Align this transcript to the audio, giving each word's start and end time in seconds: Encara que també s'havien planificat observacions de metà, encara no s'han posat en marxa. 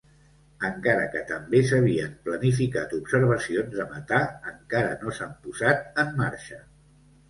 Encara 0.69 1.03
que 1.15 1.21
també 1.31 1.61
s'havien 1.73 2.17
planificat 2.29 2.97
observacions 3.03 3.79
de 3.83 3.89
metà, 3.95 4.23
encara 4.57 5.01
no 5.07 5.19
s'han 5.21 5.41
posat 5.49 6.05
en 6.07 6.23
marxa. 6.27 6.65